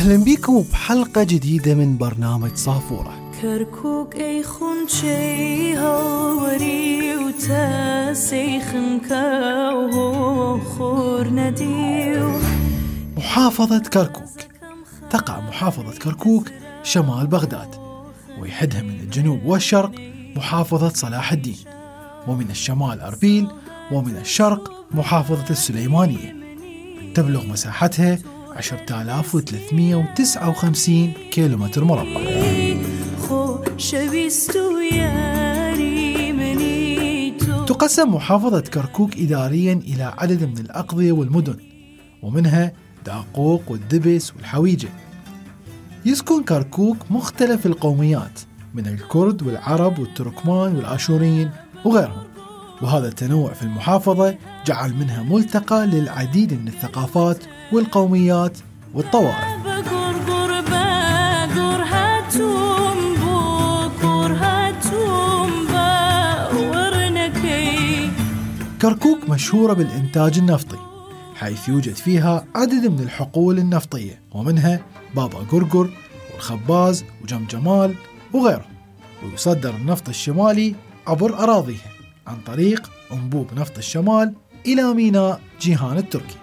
[0.00, 3.32] أهلا بكم بحلقة جديدة من برنامج صافورة.
[3.42, 12.32] كركوك أي خنشي هوري وتاسيخن كاو خور نديو
[13.16, 14.40] محافظة كركوك.
[15.10, 16.48] تقع محافظة كركوك
[16.82, 17.74] شمال بغداد
[18.40, 19.92] ويحدها من الجنوب والشرق
[20.36, 21.58] محافظة صلاح الدين
[22.28, 23.48] ومن الشمال أربيل
[23.92, 26.36] ومن الشرق محافظة السليمانية.
[27.14, 28.18] تبلغ مساحتها
[28.56, 32.20] 10359 كيلومتر مربع.
[37.66, 41.56] تقسم محافظة كركوك إداريا إلى عدد من الأقضية والمدن
[42.22, 42.72] ومنها
[43.06, 44.88] داقوق والدبس والحويجة.
[46.06, 48.40] يسكن كركوك مختلف القوميات
[48.74, 51.50] من الكرد والعرب والتركمان والآشوريين
[51.84, 52.29] وغيرهم.
[52.82, 54.36] وهذا التنوع في المحافظة
[54.66, 58.58] جعل منها ملتقى للعديد من الثقافات والقوميات
[58.94, 59.60] والطوائف
[68.82, 70.78] كركوك مشهورة بالإنتاج النفطي
[71.34, 74.80] حيث يوجد فيها عدد من الحقول النفطية ومنها
[75.16, 75.90] بابا قرقر
[76.32, 77.94] والخباز وجمجمال
[78.32, 78.66] وغيره
[79.24, 80.74] ويصدر النفط الشمالي
[81.06, 81.99] عبر أراضيها.
[82.26, 84.34] عن طريق أنبوب نفط الشمال
[84.66, 86.36] إلى ميناء جيهان التركي.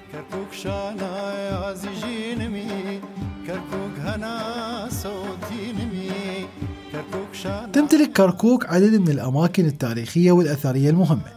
[7.74, 11.32] تمتلك كركوك عدد من الأماكن التاريخية والأثرية المهمة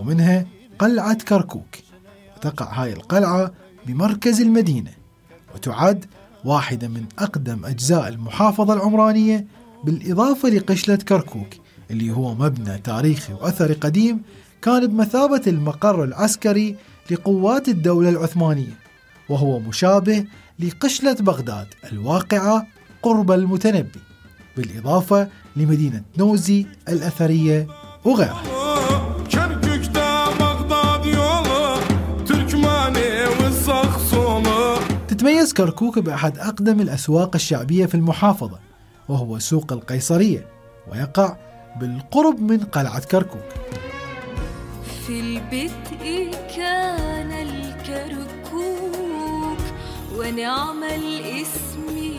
[0.00, 0.46] ومنها
[0.78, 1.76] قلعة كركوك.
[2.36, 3.52] وتقع هاي القلعة
[3.86, 4.90] بمركز المدينة
[5.54, 6.04] وتعد
[6.44, 9.46] واحدة من أقدم أجزاء المحافظة العمرانية
[9.84, 11.61] بالإضافة لقشلة كركوك.
[11.90, 14.22] اللي هو مبنى تاريخي وأثري قديم
[14.62, 16.76] كان بمثابة المقر العسكري
[17.10, 18.78] لقوات الدولة العثمانية
[19.28, 20.24] وهو مشابه
[20.58, 22.66] لقشلة بغداد الواقعة
[23.02, 24.00] قرب المتنبي
[24.56, 27.66] بالإضافة لمدينة نوزي الأثرية
[28.04, 28.42] وغيرها.
[35.08, 38.58] تتميز كركوك بأحد أقدم الأسواق الشعبية في المحافظة
[39.08, 40.46] وهو سوق القيصرية
[40.92, 41.36] ويقع
[41.80, 43.40] بالقرب من قلعة كركوك.
[45.06, 48.32] في البدء كان الكركوك؟
[50.16, 52.12] ونعم الاسم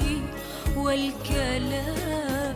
[0.78, 2.56] والكلام.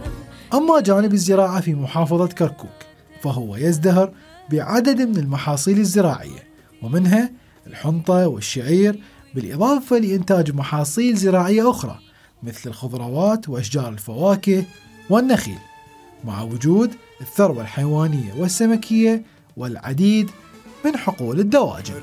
[0.53, 2.69] أما جانب الزراعة في محافظة كركوك
[3.22, 4.14] فهو يزدهر
[4.52, 6.47] بعدد من المحاصيل الزراعية
[6.81, 7.31] ومنها
[7.68, 9.00] الحنطة والشعير
[9.35, 12.00] بالإضافة لإنتاج محاصيل زراعية أخرى
[12.44, 14.64] مثل الخضروات وأشجار الفواكه
[15.09, 15.58] والنخيل.
[16.25, 19.23] مع وجود الثروة الحيوانية والسمكية
[19.57, 20.31] والعديد
[20.85, 21.94] من حقول الدواجن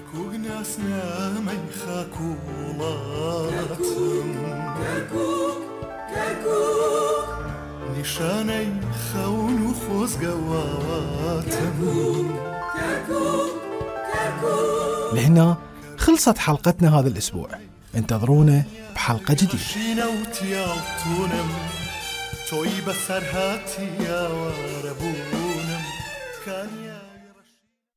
[8.01, 8.67] نشاني
[9.13, 11.75] خون وخوز قواتم
[15.13, 15.57] لهنا
[15.97, 17.49] خلصت حلقتنا هذا الأسبوع.
[17.95, 18.65] انتظرونا
[18.95, 19.59] بحلقة جديدة.
[22.49, 25.85] تۆی بەسەر هاتییاوارە بوونم.
[26.45, 27.14] کانیا